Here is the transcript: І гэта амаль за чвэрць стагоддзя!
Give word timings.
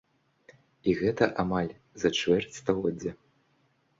І 0.89 0.93
гэта 1.01 1.27
амаль 1.43 1.69
за 2.03 2.09
чвэрць 2.21 2.57
стагоддзя! 2.61 3.11